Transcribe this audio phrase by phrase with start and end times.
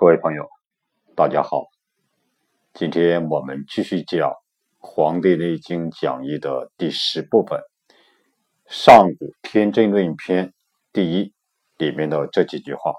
[0.00, 0.48] 各位朋友，
[1.16, 1.64] 大家好。
[2.72, 4.30] 今天我们继续讲
[4.78, 7.58] 《黄帝内经讲义》的第十部分
[8.64, 10.46] 《上古天真论篇》
[10.92, 11.34] 第一
[11.78, 12.94] 里面的这几句话：“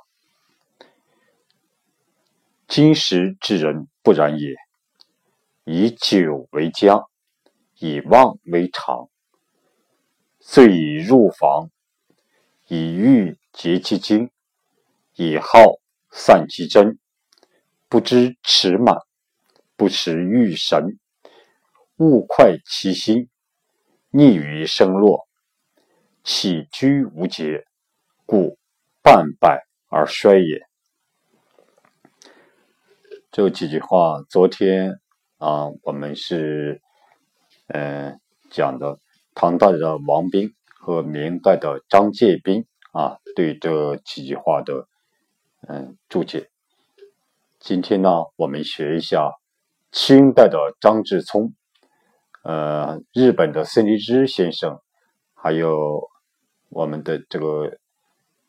[2.67, 4.53] 今时之人不然也，
[5.63, 7.05] 以酒为浆，
[7.75, 9.07] 以妄为常。
[10.41, 11.69] 遂以入房，
[12.67, 14.29] 以欲结其精，
[15.15, 15.79] 以好
[16.11, 16.97] 散其真，
[17.87, 18.97] 不知持满，
[19.75, 20.97] 不识欲神，
[21.97, 23.29] 勿快其心，
[24.09, 25.27] 逆于生落，
[26.23, 27.65] 起居无节，
[28.25, 28.57] 故
[29.03, 30.67] 半败而衰也。”
[33.31, 34.99] 这几句话，昨天
[35.37, 36.81] 啊，我们是
[37.67, 38.19] 嗯
[38.49, 38.97] 讲的
[39.35, 44.88] 唐代的王彬和明代的张介宾啊，对这几句话的。
[45.67, 46.49] 嗯，注解。
[47.59, 49.33] 今天呢，我们学一下
[49.91, 51.53] 清代的张志聪，
[52.43, 54.79] 呃，日本的森立之先生，
[55.33, 56.09] 还有
[56.69, 57.77] 我们的这个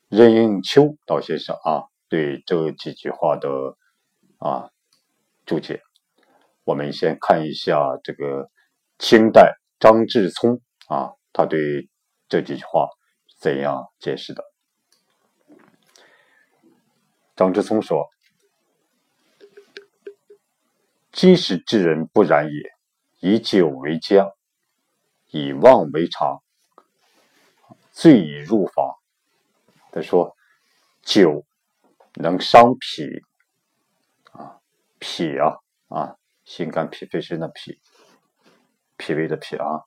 [0.09, 3.49] 任应秋老先生啊，对这几句话的
[4.39, 4.71] 啊
[5.45, 5.83] 注解。
[6.63, 8.49] 我们先看一下这个
[8.99, 11.89] 清代张志聪啊，他对
[12.29, 12.89] 这几句话
[13.41, 14.50] 怎样解释的。
[17.41, 18.11] 张之聪说
[21.11, 22.71] ：“今时之人不然也，
[23.21, 24.35] 以酒为浆，
[25.31, 26.43] 以妄为常，
[27.93, 28.95] 醉以入房。”
[29.91, 30.37] 他说
[31.01, 31.47] ：“酒
[32.17, 33.23] 能伤脾
[34.33, 34.61] 啊，
[34.99, 35.57] 脾啊
[35.89, 37.81] 啊，心肝脾肺肾的脾，
[38.99, 39.85] 脾胃的脾啊，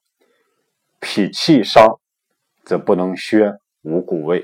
[1.00, 2.02] 脾气伤，
[2.66, 4.44] 则不能宣五谷味。”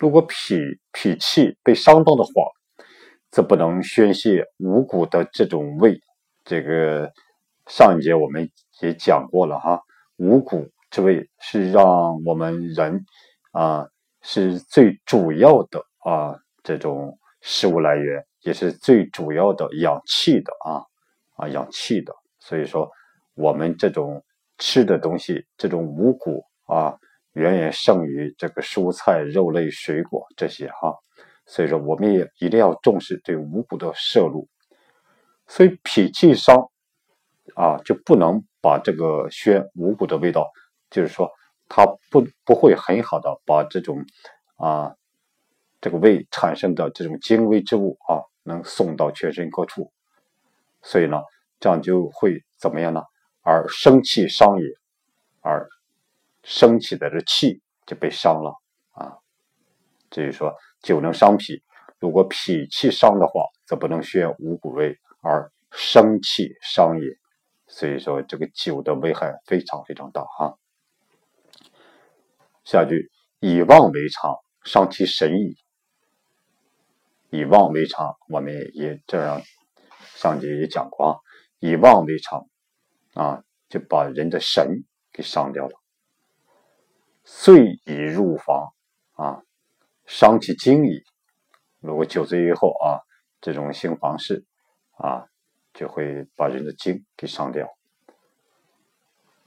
[0.00, 0.56] 如果脾
[0.92, 2.30] 脾气被伤到的话，
[3.30, 6.00] 则不能宣泄五谷的这种味。
[6.42, 7.12] 这个
[7.66, 9.78] 上一节我们也讲过了哈，
[10.16, 11.84] 五谷之味是让
[12.24, 13.04] 我们人
[13.52, 13.86] 啊
[14.22, 20.80] 是最主要的啊这种食物来源，也是最主要的养气的啊
[21.36, 22.14] 啊养气的。
[22.38, 22.90] 所以说，
[23.34, 24.24] 我们这种
[24.56, 26.96] 吃的东西，这种五谷啊。
[27.34, 30.96] 远远胜于这个蔬菜、肉类、水果这些哈，
[31.46, 34.48] 所以说我们也一定要重视对五谷的摄入。
[35.46, 36.70] 所以脾气伤
[37.54, 40.50] 啊，就不能把这个宣五谷的味道，
[40.90, 41.30] 就是说
[41.68, 44.04] 它不不会很好的把这种
[44.56, 44.94] 啊
[45.80, 49.92] 这个胃产生的这种精微之物啊，能送到全身各处。
[50.82, 51.22] 所以呢，
[51.60, 53.02] 这样就会怎么样呢？
[53.42, 54.64] 而生气伤也，
[55.40, 55.68] 而。
[56.50, 58.52] 升起的这气就被伤了
[58.90, 59.16] 啊，
[60.10, 60.52] 至于说
[60.82, 61.62] 酒能伤脾，
[62.00, 67.06] 如果脾气伤的话，则不能宣五谷味，而生气伤也。
[67.68, 70.58] 所以说这个酒的危害非常非常大哈。
[72.64, 75.56] 下句以妄为常，伤其神矣。
[77.30, 79.40] 以妄为常，我们也这样
[80.16, 81.18] 上节也讲过啊，
[81.60, 82.44] 以妄为常
[83.14, 84.82] 啊，就把人的神
[85.12, 85.79] 给伤掉了。
[87.32, 88.72] 醉以入房
[89.12, 89.42] 啊，
[90.04, 91.02] 伤其精矣。
[91.78, 93.00] 如果酒醉以后啊，
[93.40, 94.44] 这种性房事
[94.96, 95.24] 啊，
[95.72, 97.66] 就会把人的精给伤掉。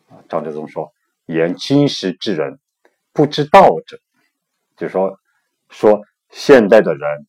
[0.09, 0.91] 啊张德宗说
[1.27, 2.57] ：“言今时之人
[3.11, 3.99] 不知道者，
[4.75, 5.19] 就说
[5.69, 7.27] 说现代的人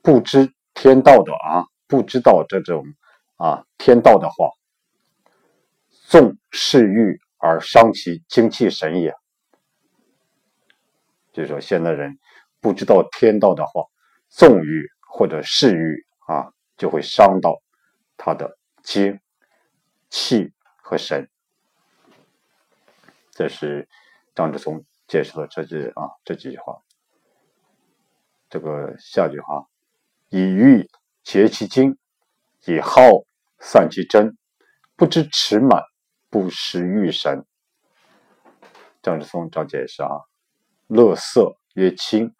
[0.00, 2.84] 不知天道的啊，不知道这种
[3.36, 4.48] 啊天道的话，
[5.90, 9.14] 纵嗜欲而伤其精气神也。”
[11.32, 12.18] 就是说，现代人
[12.60, 13.84] 不知道天道的话，
[14.28, 17.62] 纵欲或者嗜欲啊，就会伤到
[18.16, 19.18] 他的精、
[20.10, 21.28] 气和神。
[23.30, 23.88] 这是
[24.34, 26.78] 张志聪解释的这句啊这几句话。
[28.50, 29.66] 这个下句话，
[30.28, 30.86] 以欲
[31.22, 31.96] 结其精，
[32.66, 33.00] 以好
[33.58, 34.36] 散其真，
[34.96, 35.82] 不知持满，
[36.28, 37.46] 不识欲神。
[39.00, 40.10] 张志聪张解释啊。
[40.92, 42.34] 乐色曰清，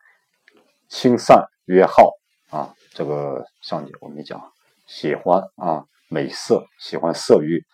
[0.87, 2.12] 清散曰好
[2.50, 2.75] 啊。
[2.90, 4.52] 这个上节我们讲，
[4.87, 7.64] 喜欢啊美色，喜欢色欲，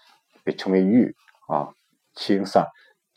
[0.45, 1.17] 被称为欲
[1.49, 1.75] 啊。
[2.15, 2.65] 清散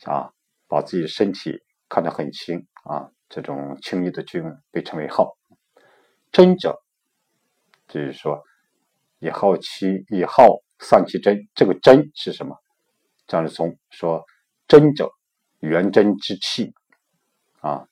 [0.06, 0.32] 啊，
[0.66, 4.42] 把自己的身体看得很轻啊，这种轻易的君
[4.72, 5.36] 被称为好。
[6.32, 6.82] 真者，
[7.86, 8.42] 就是说
[9.20, 11.38] 以好其以好散其真。
[11.54, 12.56] 这个真是什么？
[13.28, 14.24] 张志聪说：
[14.66, 15.12] 真者，
[15.60, 16.74] 元真之气。
[17.62, 17.88] 啊，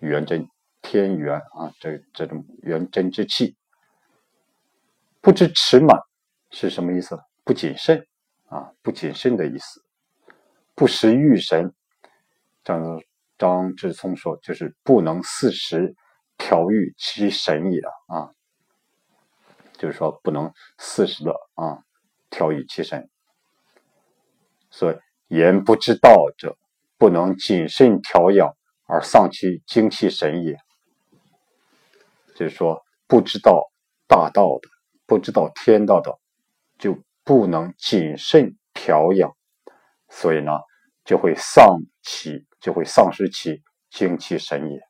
[0.00, 0.48] 元真
[0.80, 3.56] 天元啊，这这种元真之气，
[5.20, 5.96] 不知持满
[6.50, 7.18] 是什么意思？
[7.44, 8.06] 不谨慎
[8.46, 9.84] 啊，不谨慎的意思。
[10.74, 11.74] 不识欲神，
[12.64, 13.00] 张
[13.36, 15.94] 张志聪说，就是不能四时
[16.38, 18.32] 调御其神也啊，
[19.74, 21.84] 就是说不能四时的啊
[22.30, 23.10] 调御其神。
[24.70, 24.96] 所以
[25.28, 26.56] 言不知道者，
[26.96, 28.56] 不能谨慎调养
[28.92, 30.58] 而丧其精气神也。
[32.34, 33.70] 就是说，不知道
[34.06, 34.68] 大道的，
[35.06, 36.18] 不知道天道的，
[36.78, 39.34] 就不能谨慎调养，
[40.10, 40.52] 所以呢，
[41.06, 44.80] 就会丧其，就会丧失其精气神也。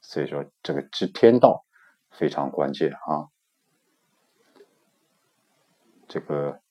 [0.00, 1.66] 所以说，这个知天道
[2.10, 3.28] 非常关键啊。
[6.06, 6.62] 这个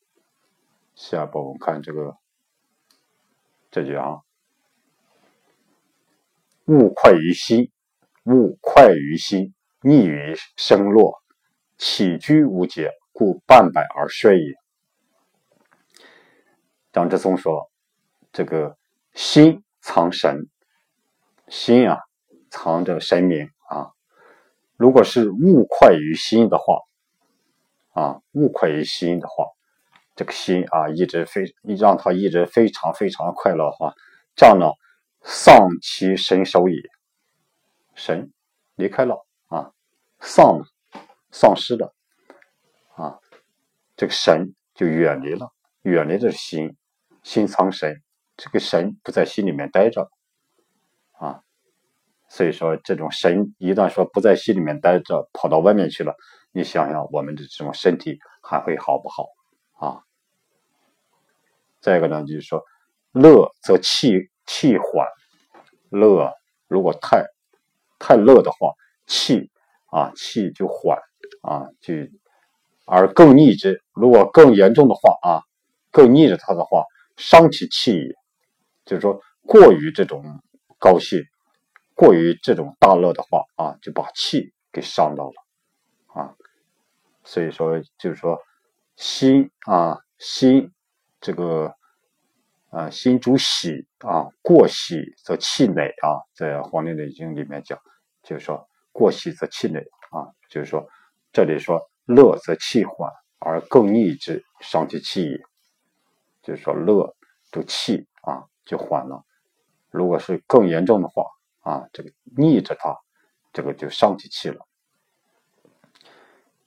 [0.96, 2.18] 下一步我们看这个
[3.70, 4.22] 这句啊，
[6.68, 7.72] 物快于心，
[8.26, 9.54] 物快于心。
[9.82, 11.22] 逆于生落，
[11.78, 14.56] 起居无节，故半百而衰也。
[16.92, 17.70] 张之松说
[18.34, 18.76] ：“这个
[19.14, 20.50] 心藏神，
[21.48, 22.00] 心啊
[22.50, 23.92] 藏着神明啊。
[24.76, 26.80] 如果是物快于心的话，
[27.94, 29.46] 啊物快于心的话，
[30.16, 33.94] 这个心啊一直非让他一直非常非常快乐的话，
[34.36, 34.66] 这样呢
[35.30, 36.82] 丧其神守也，
[37.96, 38.32] 神
[38.76, 39.74] 离开了啊。”
[40.20, 40.62] 丧，
[41.30, 41.94] 丧失了，
[42.96, 43.20] 啊，
[43.96, 45.52] 这个神就远离了，
[45.84, 46.76] 远离这心，
[47.22, 48.02] 心藏神，
[48.36, 50.10] 这个神不在心里面待着，
[51.20, 51.44] 啊，
[52.30, 56.16] 所以说这种神一旦说不在心里面待着，跑到外面去了，
[56.52, 59.28] 你想想我们的这种身体还会好不好
[59.74, 60.02] 啊？
[61.80, 62.64] 再一个呢，就是说
[63.12, 65.08] 乐则气气缓，
[65.90, 66.34] 乐
[66.68, 67.26] 如果太
[68.00, 68.74] 太乐的话，
[69.06, 69.50] 气。
[69.90, 71.00] 啊，气就缓
[71.42, 71.94] 啊，就
[72.86, 73.82] 而更逆之。
[73.94, 75.42] 如果更严重的话啊，
[75.92, 76.84] 更逆着他的话，
[77.16, 78.14] 伤其气也。
[78.84, 80.42] 就是说，过于这种
[80.78, 81.24] 高兴，
[81.96, 85.34] 过于这种大乐的话啊，就把气给伤到了
[86.08, 86.36] 啊。
[87.24, 88.38] 所以说，就是说，
[88.98, 90.74] 心啊，心
[91.22, 91.74] 这个
[92.72, 96.22] 啊，心主喜啊，过喜则气馁啊。
[96.36, 97.80] 在《黄帝内经》里面讲，
[98.24, 98.68] 就是说。
[98.94, 99.80] 过喜则气馁
[100.10, 100.84] 啊，就是说，
[101.32, 105.40] 这里说乐则气缓，而更逆之，伤其气也。
[106.42, 107.16] 就是说，乐
[107.52, 109.24] 这气啊就缓了；
[109.92, 111.28] 如果是更严重的话
[111.60, 112.98] 啊，这个逆着它，
[113.54, 114.66] 这个就伤其气了。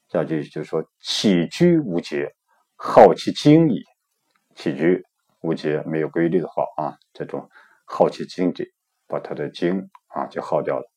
[0.08, 2.32] 下句就是说，起居无节，
[2.76, 3.82] 耗其精也。
[4.54, 5.04] 起居
[5.40, 7.48] 无节，没有规律的话啊，这种
[7.84, 8.64] 耗其精者，
[9.06, 10.90] 把他的精啊就耗掉了。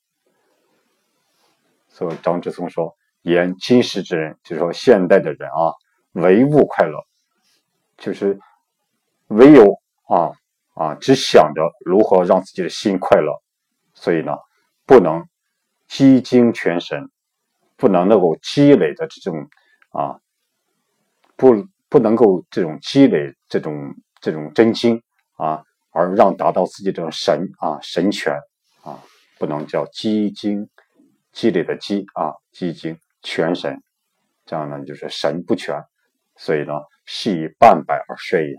[1.87, 5.73] 所以张志松说：“言今时之人，就是说现代的人啊，
[6.13, 6.99] 唯物快乐，
[7.97, 8.39] 就是
[9.27, 10.31] 唯有啊
[10.73, 13.41] 啊，只想着如何让自己的心快乐，
[13.93, 14.35] 所以呢，
[14.85, 15.27] 不能
[15.87, 17.09] 积精全神，
[17.77, 19.47] 不能能够积累的这种
[19.91, 20.19] 啊，
[21.35, 25.03] 不不能够这种积累这种这种真经
[25.35, 25.61] 啊，
[25.91, 28.33] 而让达到自己这种神啊神权
[28.81, 28.97] 啊，
[29.37, 30.67] 不能叫积精。”
[31.33, 33.81] 积累的积啊，积精全神，
[34.45, 35.83] 这样呢就是神不全，
[36.35, 36.73] 所以呢
[37.05, 38.53] 是以半百而衰也。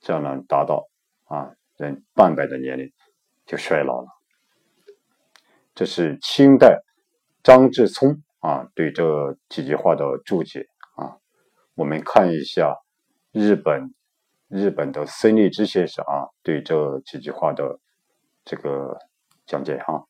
[0.00, 0.88] 这样呢达到
[1.26, 2.90] 啊人半百的年龄
[3.46, 4.08] 就衰老了。
[5.76, 6.80] 这是清代
[7.44, 11.14] 张志聪啊对这几句话的注解啊。
[11.76, 12.74] 我们看一下
[13.30, 13.94] 日本
[14.48, 17.78] 日本的孙立之先生啊对这几句话的
[18.44, 18.98] 这个
[19.46, 20.06] 讲解哈。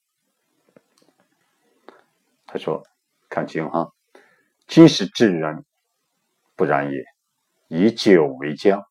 [2.46, 2.82] 他说
[3.28, 3.92] ：“看清哈，
[4.66, 5.64] 今时之人
[6.56, 7.04] 不然也。
[7.66, 8.82] 以酒为浆，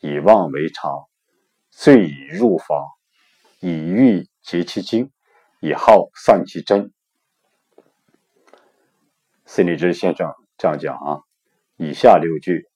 [0.00, 1.08] 以妄为常，
[1.70, 2.84] 醉以入房，
[3.60, 5.12] 以欲结其精，
[5.60, 6.92] 以好散其真。”
[9.46, 11.20] 孙立之先生这样讲啊。
[11.76, 12.68] 以下六句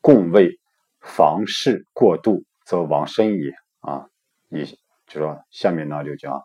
[0.00, 0.60] 共为
[1.08, 4.06] 房事过度，则亡身也啊。
[4.48, 4.64] 你
[5.08, 6.44] 就说下面呢就讲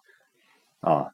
[0.79, 1.11] 啊，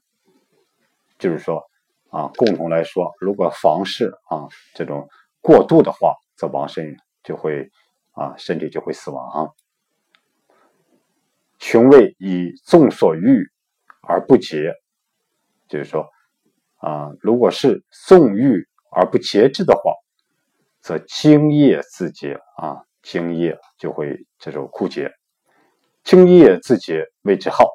[1.17, 1.67] 就是说。
[2.11, 5.07] 啊，共同来说，如果房事啊这种
[5.41, 7.69] 过度的话，则亡身就会
[8.13, 9.51] 啊身体就会死亡啊。
[11.59, 13.47] 穷谓以纵所欲
[14.01, 14.73] 而不节，
[15.67, 16.09] 就是说
[16.77, 19.93] 啊，如果是纵欲而不节制的话，
[20.81, 25.11] 则精液自竭啊，精液就会这种枯竭，
[26.03, 27.65] 精液自竭谓之耗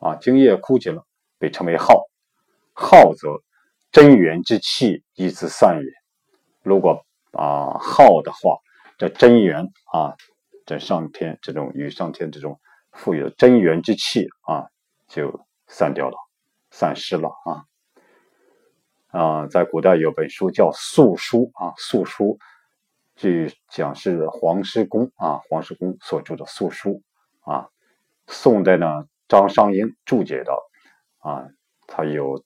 [0.00, 1.04] 啊，精液枯竭了。
[1.36, 2.04] 被称为耗。
[2.72, 3.42] 耗则
[3.92, 5.86] 真元之气以自散也。
[6.62, 8.56] 如果啊耗的话，
[8.96, 10.14] 这真元啊，
[10.64, 12.58] 这上天这种与上天这种
[12.92, 14.64] 赋予的真元之气啊，
[15.06, 16.16] 就散掉了，
[16.70, 17.64] 散失了啊。
[19.08, 22.24] 啊，在古代有本书叫《素书》啊，《素书》
[23.16, 27.02] 据讲是黄师公啊，黄师公所著的《素书》
[27.52, 27.68] 啊。
[28.26, 28.86] 宋代呢，
[29.28, 30.52] 张商英注解的
[31.18, 31.46] 啊，
[31.86, 32.42] 他有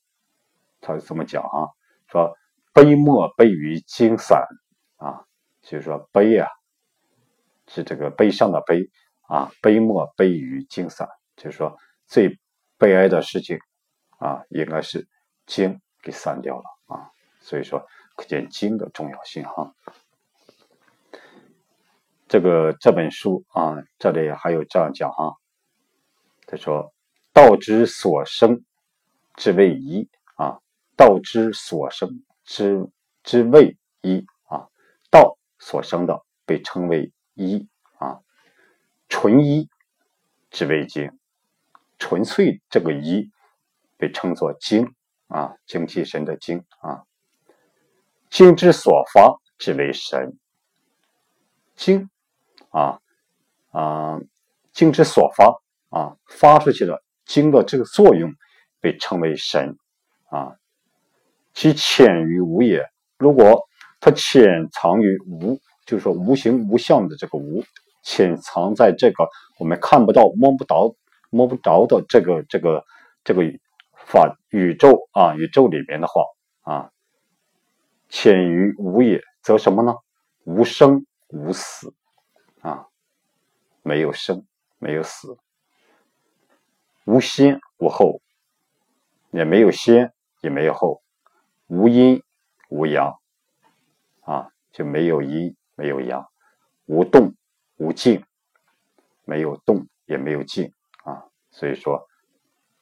[0.81, 1.69] 他怎么讲啊？
[2.09, 2.37] 说
[2.73, 4.47] 悲莫悲于经散
[4.97, 5.25] 啊，
[5.63, 6.49] 就是说悲啊，
[7.67, 8.91] 是这个悲伤的悲
[9.29, 12.39] 啊，悲莫悲于经散，就是说最
[12.77, 13.59] 悲哀的事情
[14.19, 15.07] 啊，应该是
[15.47, 15.81] 经。
[16.01, 17.11] 给散掉了啊，
[17.41, 17.85] 所以说
[18.15, 19.75] 可见经的重要性哈。
[22.29, 25.35] 这个这本书啊，这里还有这样讲哈，
[26.47, 26.93] 他说
[27.33, 28.63] ：“道之所生
[29.35, 30.59] 之谓一啊，
[30.97, 32.89] 道之所生之
[33.23, 34.69] 之谓一啊，
[35.11, 37.67] 道所生的被称为一
[37.99, 38.21] 啊，
[39.09, 39.69] 纯一
[40.51, 41.11] 之谓精，
[41.99, 43.31] 纯粹这个一
[43.97, 44.93] 被称作精。”
[45.29, 46.65] 啊，精气神的精。
[46.81, 47.05] 啊，
[48.31, 50.39] 精之所发之为神。
[51.77, 52.09] 精
[52.71, 52.99] 啊
[53.71, 54.21] 啊，
[54.73, 55.61] 精之所发
[55.91, 58.33] 啊，发出去的经的这个作用
[58.81, 59.77] 被称为神
[60.31, 60.57] 啊。
[61.55, 62.85] 其潜于无也。
[63.19, 63.67] 如果
[64.01, 67.63] 它潜藏于无，就是说无形无相的这个无，
[68.03, 70.95] 潜藏在这个我们看不到、摸不着、
[71.31, 72.85] 摸不着的这个这个
[73.25, 73.43] 这个。
[74.07, 76.23] 法宇宙啊，宇宙里面的话
[76.63, 76.91] 啊，
[78.09, 79.93] 潜于无也，则什么呢？
[80.45, 81.93] 无生无死，
[83.89, 84.45] 没有生，
[84.79, 85.39] 没有死，
[87.07, 88.21] 无先无后，
[89.31, 91.03] 也没有先，也没有后，
[91.69, 92.23] 无阴
[92.69, 93.19] 无阳。
[94.21, 96.29] 啊，就没有阴，没有阳，
[96.85, 97.33] 无动
[97.79, 98.23] 无静，
[99.25, 100.71] 没有动，也没有静。
[101.05, 102.07] 啊，所以说。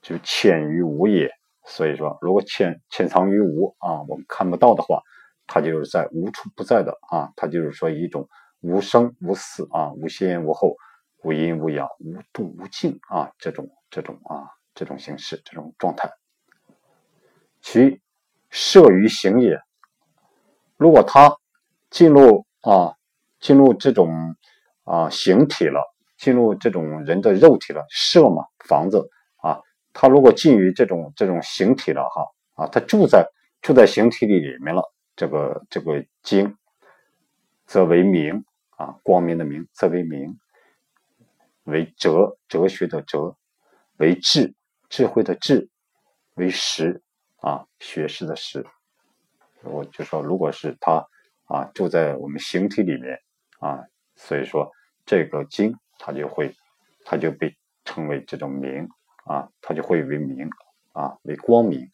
[0.03, 1.29] 就潜于无也，
[1.65, 5.03] 所以说，如果潜潜藏于无啊，我们看不到的话，
[5.49, 8.29] 它就是在无处不在的啊，它就是说一种
[8.61, 10.77] 无生无死啊，无先无后，
[11.27, 16.09] 无阴无阳，无动无静啊，这种这种啊，这种形式，这种状态。
[17.61, 18.01] 其
[18.49, 19.61] 摄于形也，
[20.77, 21.37] 如果他
[21.91, 22.95] 进入啊，
[23.41, 24.37] 进入这种
[24.85, 25.83] 啊形体了，
[26.17, 29.61] 进入这种人的肉体了，摄嘛，房子啊。
[29.93, 33.27] 他如果进于这种这种形体了哈啊，他住在
[33.63, 34.83] 住在形体里里面了，
[35.17, 36.57] 这个这个精，
[37.67, 38.45] 则为明
[38.77, 40.39] 啊，光明的明，则为明，
[41.67, 43.37] 为哲哲学的哲，
[43.99, 44.55] 为智
[44.89, 45.69] 智慧的智，
[46.35, 47.03] 为识
[47.37, 48.67] 啊，学识的识。
[49.63, 51.07] 我就说，如果是他
[51.45, 53.21] 啊住在我们形体里面
[53.61, 53.85] 啊，
[54.17, 54.73] 所以说
[55.05, 56.55] 这个精它就会，
[57.05, 58.89] 它就被称为这种明。
[59.29, 60.49] 啊，它就会为明
[60.93, 61.91] 啊，为光明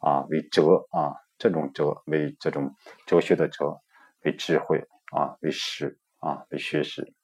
[0.00, 2.74] 啊，为哲啊，这种哲为这种
[3.06, 3.80] 哲学的哲，
[4.24, 7.14] 为智慧啊，为识啊，为学识。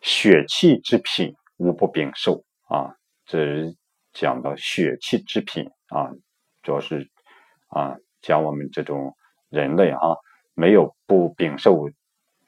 [0.00, 3.74] 血气之品无不禀受啊，这
[4.12, 6.10] 讲的血气之品啊，
[6.62, 7.10] 主要是
[7.68, 9.14] 啊讲我们这种
[9.48, 10.16] 人类啊，
[10.54, 11.90] 没有不禀受，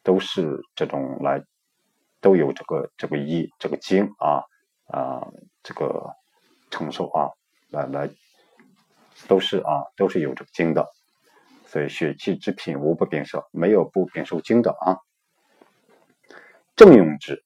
[0.03, 1.43] 都是这种来
[2.21, 4.43] 都有这个这个意这个经啊。
[4.93, 5.25] 啊，
[5.63, 6.05] 这个
[6.69, 7.31] 承受啊，
[7.69, 8.11] 来来，
[9.29, 10.85] 都是啊，都是有这个经的，
[11.67, 14.99] 所以血气之品无不禀受，没有不禀受经的啊。
[16.81, 17.45] 正用之，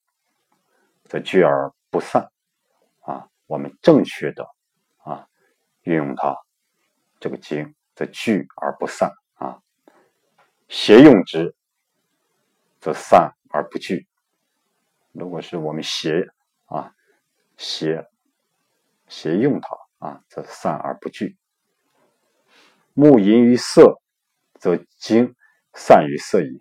[1.07, 2.31] 则聚而不散
[3.01, 3.29] 啊。
[3.47, 4.47] 我们正确的
[4.99, 5.27] 啊
[5.83, 6.37] 运用它，
[7.19, 9.61] 这个经则聚而不散啊。
[10.69, 11.57] 邪用之，
[12.79, 14.07] 则散而不聚。
[15.11, 16.29] 如果是我们邪
[16.67, 16.95] 啊。
[17.57, 18.07] 邪
[19.09, 21.37] 邪用它啊，则散而不聚。
[22.93, 24.01] 目淫于色，
[24.61, 25.35] 则精
[25.73, 26.61] 散于色矣。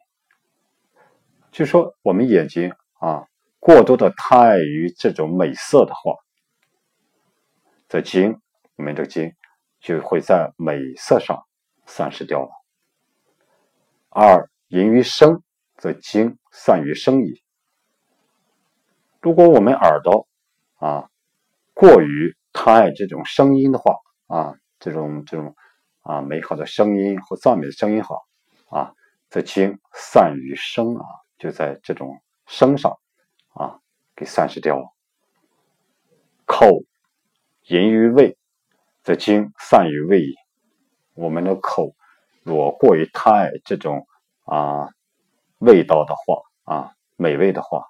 [1.53, 3.27] 就说我们眼睛啊，
[3.59, 6.15] 过多的贪爱于这种美色的话，
[7.87, 8.41] 则精
[8.75, 9.31] 我们这个精
[9.79, 11.45] 就会在美色上
[11.85, 12.49] 散失掉了。
[14.09, 15.43] 二淫于声，
[15.77, 17.43] 则精散于声矣。
[19.21, 20.27] 如果我们耳朵，
[20.79, 21.07] 啊，
[21.75, 25.55] 过于贪爱这种声音的话，啊，这种这种
[26.01, 28.23] 啊美好的声音或赞美的声音好，
[28.69, 28.95] 啊，
[29.29, 31.05] 则精散于声啊，
[31.37, 32.99] 就在这种声上
[33.53, 33.79] 啊
[34.15, 34.93] 给散失掉了。
[36.45, 36.83] 口
[37.67, 38.37] 淫于味，
[39.01, 40.35] 则精散于胃也。
[41.13, 41.95] 我们的口
[42.43, 44.07] 若过于贪爱这种
[44.43, 44.89] 啊
[45.59, 47.87] 味道的话啊美味的话，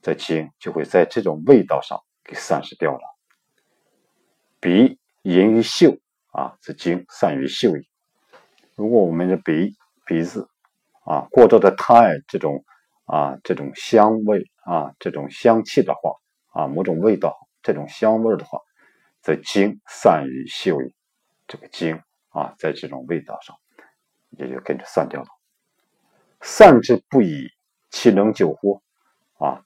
[0.00, 3.00] 则精就会在这种味道上给散失掉了。
[4.60, 5.98] 鼻淫于嗅
[6.32, 7.82] 啊，则精散于嗅也。
[8.74, 9.74] 如果我们的鼻
[10.04, 10.48] 鼻子
[11.04, 12.64] 啊过多的贪爱这种
[13.06, 16.12] 啊这种香味啊这种香气的话
[16.52, 18.60] 啊某种味道这种香味的话，
[19.22, 20.92] 则精散于嗅也。
[21.48, 21.98] 这个精。
[22.28, 23.56] 啊，在这种味道上，
[24.28, 25.28] 也就跟着散掉了。
[26.42, 27.48] 散之不已，
[27.88, 28.82] 其能久乎？
[29.38, 29.62] 啊，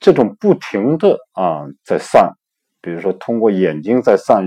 [0.00, 2.32] 这种不停的啊在散，
[2.80, 4.42] 比如说通过眼睛在散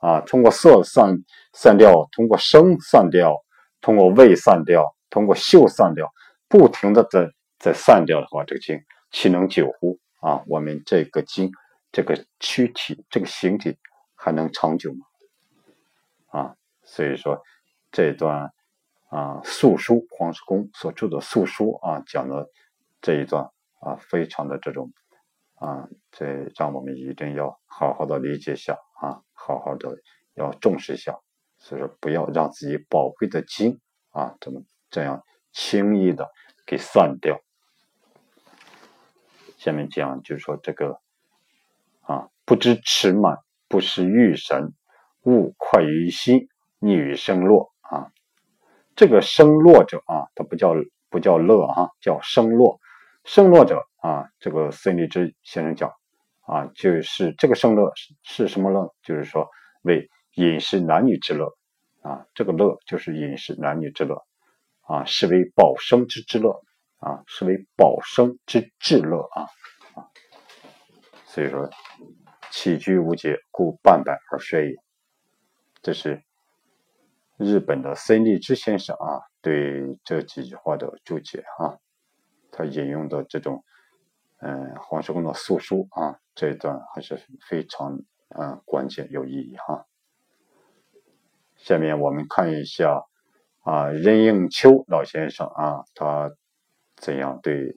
[0.00, 1.18] 啊，通过色散
[1.52, 3.36] 散掉，通过声散掉，
[3.80, 6.12] 通过味散掉，通过嗅散掉，
[6.48, 10.00] 不停的在再散掉的话，这个精岂能久乎？
[10.20, 11.52] 啊，我们这个精
[11.92, 13.78] 这个躯体这个形体
[14.14, 15.06] 还能长久吗？
[16.28, 16.56] 啊？
[16.82, 17.42] 所以说，
[17.92, 18.50] 这段
[19.08, 22.48] 啊素书黄石公所著的素书啊，讲的
[23.02, 23.50] 这一段
[23.80, 24.90] 啊，非常的这种
[25.56, 29.96] 啊，这让我们一定要好好的理解一下啊，好好的
[30.34, 31.18] 要重视一下。
[31.58, 33.78] 所以说，不要让自己宝贵的精
[34.10, 36.26] 啊，这么这样轻易的
[36.66, 37.38] 给散掉。
[39.60, 40.98] 下面讲就是说这个
[42.00, 43.38] 啊，不知持满，
[43.68, 44.72] 不识欲神，
[45.22, 46.48] 物快于心。
[46.82, 48.10] 逆于生落啊，
[48.96, 50.72] 这个生落者啊，它不叫
[51.10, 52.80] 不叫乐啊，叫生落。
[53.22, 55.92] 生落者啊，这个孙立之先生讲
[56.46, 58.94] 啊，就是这个生乐是是什么乐？
[59.02, 59.46] 就是说
[59.82, 61.52] 为饮食男女之乐
[62.00, 64.24] 啊，这个乐就是饮食男女之乐
[64.80, 66.62] 啊，是为保生之之乐
[67.00, 69.42] 啊，是为保生之至乐啊
[69.94, 70.08] 啊。
[71.26, 71.68] 所以说，
[72.50, 74.76] 起居无节，故半百而衰也。
[75.82, 76.22] 这是。
[77.42, 81.78] 日本的森立之先生啊，对这几句话的注解啊，
[82.52, 83.64] 他引用的这种
[84.40, 89.86] 嗯黄石公的素书啊，这一段还是非常嗯关键有意义哈。
[91.56, 93.06] 下面我们看一下
[93.60, 96.30] 啊任应秋老先生啊，他
[97.00, 97.76] 怎样对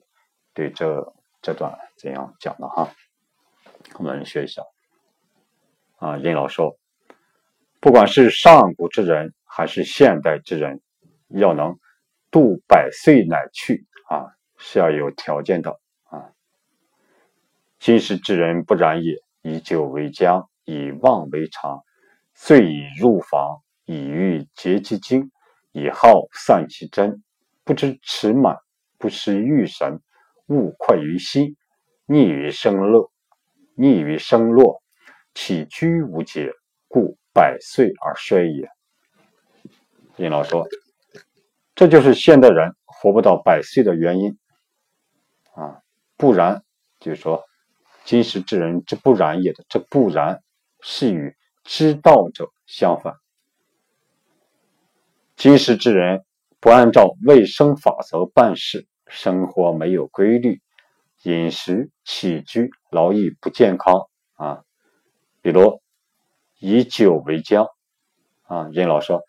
[0.53, 2.91] 对这这段怎样讲的哈，
[3.97, 4.61] 我们学一下
[5.97, 6.77] 啊任老说，
[7.79, 9.33] 不管是上古之人。
[9.55, 10.81] 还是现代之人，
[11.27, 11.77] 要能
[12.31, 16.33] 度百岁乃去啊，是要有条件的啊。
[17.77, 21.83] 今时之人不然也，以酒为浆，以妄为常，
[22.33, 25.29] 遂以入房，以欲竭其精，
[25.71, 27.21] 以耗散其真，
[27.63, 28.57] 不知持满，
[29.03, 29.99] 不失欲神，
[30.47, 31.57] 勿快于心，
[32.05, 33.11] 逆于生乐，
[33.75, 34.81] 逆于生落，
[35.33, 36.53] 起居无节，
[36.87, 38.69] 故百岁而衰也。
[40.15, 40.65] 尹老说
[41.75, 44.37] ：“这就是现代人活不到百岁的原因
[45.53, 45.81] 啊！
[46.15, 46.63] 不然，
[47.01, 47.43] 就是说，
[48.05, 50.41] 今时之人之不然也的，这不然
[50.79, 51.35] 是与
[51.65, 53.15] 知道者相反。
[55.35, 56.23] 今时之人
[56.61, 60.59] 不按照卫生法则办事，生活没有规律，
[61.21, 64.63] 饮食起居劳逸不健康啊。
[65.39, 65.81] 比如
[66.57, 67.69] 以酒为浆
[68.43, 69.21] 啊，任老说。”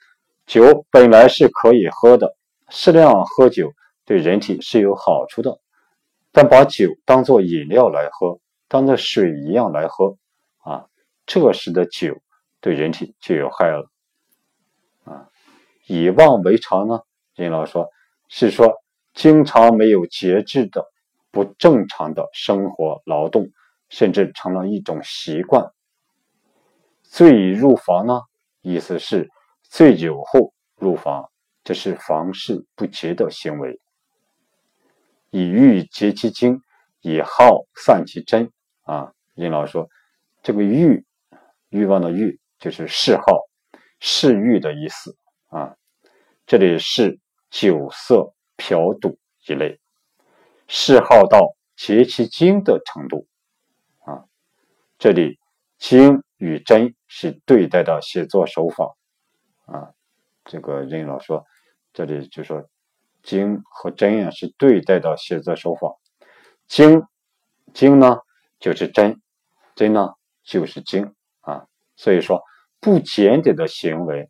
[0.47, 2.37] 酒本来是可以喝的，
[2.69, 3.73] 适量喝酒
[4.05, 5.59] 对人体是有好处的。
[6.33, 10.19] 但把酒当做饮料来喝，当做水一样来喝，
[10.59, 10.87] 啊，
[11.25, 12.19] 这时的酒
[12.61, 13.91] 对人体就有害了。
[15.05, 15.29] 啊，
[15.87, 17.01] 以妄为常呢？
[17.35, 17.89] 任老说，
[18.29, 18.84] 是说
[19.15, 20.85] 经常没有节制的
[21.31, 23.49] 不正常的生活劳动，
[23.89, 25.73] 甚至成了一种习惯。
[27.03, 28.21] 醉已入房呢？
[28.61, 29.31] 意思是。
[29.67, 31.33] 醉酒后入房，
[31.65, 33.81] 这是房事不节的行为。
[35.31, 36.61] 以欲竭其精，
[37.01, 38.53] 以耗散其真。
[38.83, 39.89] 啊，林老师说，
[40.45, 41.05] 这个欲，
[41.71, 43.25] 欲望的欲就是嗜好、
[43.99, 45.17] 嗜欲的意思。
[45.49, 45.75] 啊，
[46.47, 47.19] 这里是
[47.51, 49.81] 酒色、嫖赌一类，
[50.69, 53.27] 嗜好到竭其精的程度。
[54.05, 54.25] 啊，
[54.99, 55.39] 这里
[55.79, 58.97] 精与真是对待的写作手法。
[59.67, 59.93] 啊，
[60.45, 61.47] 这个任老说，
[61.93, 62.69] 这里就说
[63.23, 65.97] 经和真呀是对待的写作手法，
[66.67, 67.03] 经
[67.73, 68.19] 经呢
[68.59, 69.21] 就是真，
[69.75, 70.13] 真呢
[70.43, 72.43] 就是经啊，所以说
[72.79, 74.29] 不检点的行为，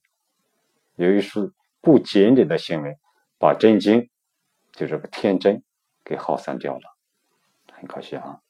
[0.95, 2.97] 由于是不检点的行为，
[3.37, 4.09] 把真经
[4.75, 5.63] 就这个天真
[6.05, 6.83] 给耗散掉了，
[7.73, 8.41] 很可惜啊。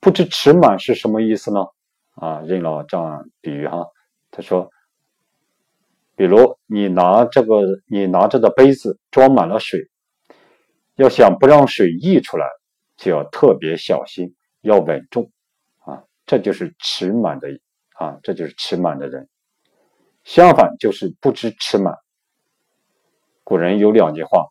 [0.00, 1.66] 不知持满是什么意思呢？
[2.14, 3.86] 啊，任老这样比喻哈，
[4.30, 4.70] 他说，
[6.16, 9.88] 比如你拿这个你拿着的杯子装满了水，
[10.96, 12.46] 要想不让水溢出来，
[12.96, 15.30] 就要特别小心，要稳重
[15.78, 17.48] 啊，这就是持满的
[17.94, 19.28] 啊，这就是持满的人。
[20.24, 21.94] 相反，就是不知持满。
[23.44, 24.48] 古人有两句话：“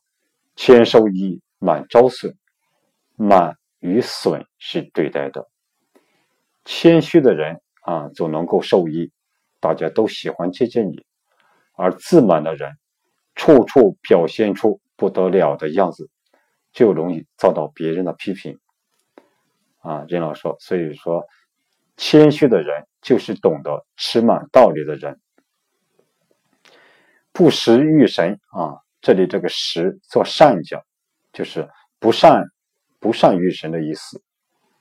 [0.62, 2.36] 谦受益，满招损。”
[3.16, 5.50] 满与损是对待的。
[6.66, 9.14] 谦虚的人啊，总能够受益，
[9.62, 11.06] 大家都喜欢接近你；
[11.74, 12.78] 而自满的人，
[13.36, 16.10] 处处表现出不得了的样子，
[16.74, 18.60] 就容易遭到别人的批评。
[19.80, 21.26] 啊，任老说，所以说，
[21.96, 25.22] 谦虚的人就是懂得持满道理的人。
[27.32, 30.82] 不识遇神啊，这里这个时做善讲，
[31.32, 32.44] 就是不善
[33.00, 34.22] 不善于神的意思。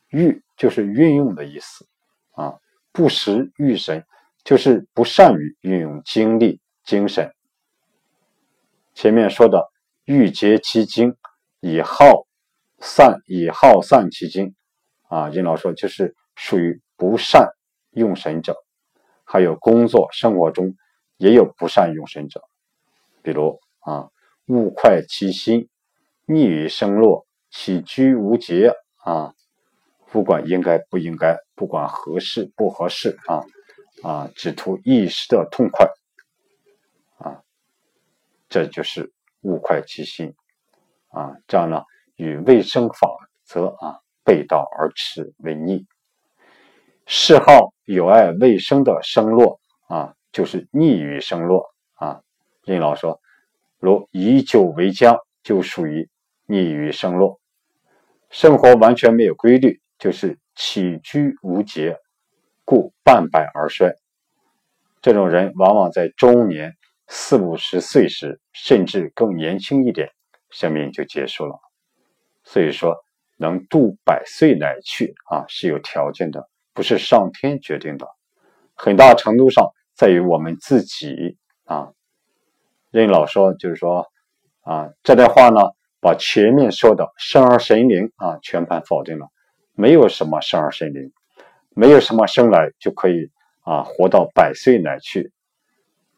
[0.09, 1.87] 遇就是运用的意思
[2.31, 2.55] 啊，
[2.91, 4.03] 不时欲神
[4.43, 7.31] 就是不善于运用精力精神。
[8.95, 9.69] 前面说的
[10.05, 11.15] 欲竭其精，
[11.59, 12.25] 以耗
[12.79, 14.55] 散以耗散其精
[15.09, 17.47] 啊，任老说就是属于不善
[17.91, 18.55] 用神者。
[19.23, 20.73] 还有工作生活中
[21.17, 22.41] 也有不善用神者。
[23.21, 24.09] 比如啊，
[24.45, 25.67] 物快其心，
[26.27, 29.33] 逆于生落，起居无节啊，
[30.11, 33.41] 不管应该不应该，不管合适不合适啊
[34.03, 35.87] 啊，只图一时的痛快
[37.17, 37.41] 啊，
[38.47, 40.35] 这就是物快其心
[41.07, 41.81] 啊，这样呢，
[42.15, 43.09] 与卫生法
[43.43, 45.87] 则啊背道而驰为逆。
[47.07, 52.21] 嗜好有碍卫生的生落啊，就是逆于生落啊。
[52.63, 53.19] 任老说
[53.79, 56.09] ：“如以酒为浆，就属于
[56.45, 57.39] 逆于生落；
[58.29, 61.97] 生活完全没有规律，就是起居无节，
[62.65, 63.95] 故半百而衰。
[65.01, 66.75] 这种人往往在中年
[67.07, 70.11] 四五十岁时，甚至更年轻一点，
[70.49, 71.57] 生命就结束了。
[72.43, 72.97] 所以说，
[73.37, 78.05] 能度百岁乃去啊，是有条件的，不是上天决定的，
[78.75, 81.93] 很大程度上在于我们自己啊。”
[82.91, 84.07] 任老说，就是说，
[84.61, 85.61] 啊，这段话呢，
[86.01, 89.27] 把前面说的生而神灵啊，全盘否定了。
[89.73, 91.11] 没有什么生而神灵，
[91.69, 93.29] 没有什么生来就可以
[93.61, 95.31] 啊，活到百岁乃去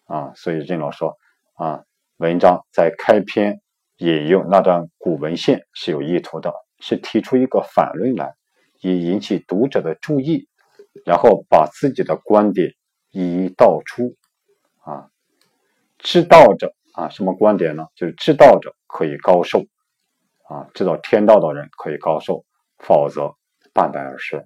[0.06, 0.32] 啊。
[0.34, 1.18] 所以任老说，
[1.56, 1.84] 啊，
[2.18, 3.62] 文章在开篇
[3.98, 8.34] 引用那段古文献是有意图的，是提出一个反论来，
[8.80, 10.48] 以引起读者的注意，
[11.06, 12.74] 然后把自己的观点
[13.12, 14.16] 一一道出
[14.86, 15.10] 啊。
[16.04, 17.86] 知道者啊，什么观点呢？
[17.96, 19.64] 就是知道者可以高寿
[20.50, 22.44] 啊，知道天道的人可以高寿，
[22.80, 23.36] 否则
[23.72, 24.44] 半百而衰。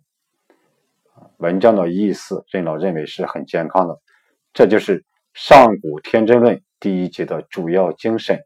[1.38, 3.98] 文章的意思，任老认为是很健康的。
[4.54, 5.00] 这就是
[5.34, 8.38] 《上古天真论》第一节的主要精神，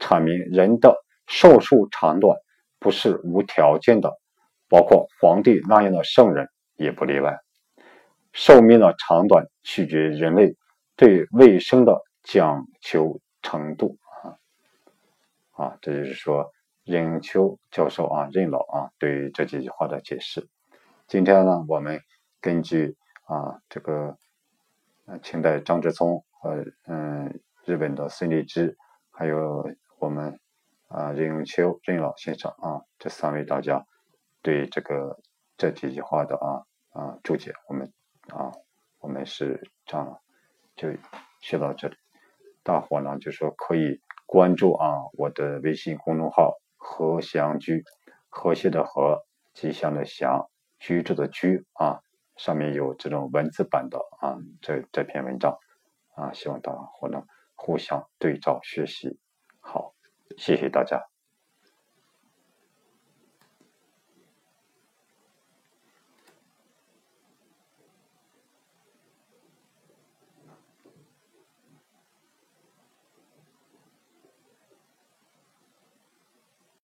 [0.00, 0.96] 阐明人的
[1.28, 2.36] 寿数长短
[2.80, 4.12] 不是无条件的，
[4.68, 7.38] 包括皇帝那样的圣人也不例外。
[8.32, 10.56] 寿命的长短取决于人类
[10.96, 12.02] 对卫生的。
[12.28, 14.36] 讲求程度啊
[15.52, 16.52] 啊，这就是说
[16.84, 20.46] 任丘教授啊任老啊对这几句话的解释。
[21.06, 22.02] 今天呢，我们
[22.38, 24.18] 根据啊这个
[25.22, 28.76] 清代张之聪和嗯日本的孙立之，
[29.10, 29.66] 还有
[29.98, 30.38] 我们
[30.88, 33.86] 啊任丘任老先生啊这三位大家
[34.42, 35.18] 对这个
[35.56, 37.90] 这几句话的啊啊注解，我们
[38.28, 38.52] 啊
[38.98, 40.20] 我们是这样
[40.76, 40.90] 就
[41.40, 41.96] 学到这里。
[42.62, 47.82] 大伙呢，就说可以关注啊，我的微信公众号“和祥居”，
[48.28, 52.00] 和谐的和，吉祥的祥，居住的居啊，
[52.36, 55.58] 上面有这种文字版的啊，这这篇文章
[56.14, 57.22] 啊，希望大伙呢
[57.54, 59.18] 互相对照学习。
[59.60, 59.94] 好，
[60.36, 61.17] 谢谢大家。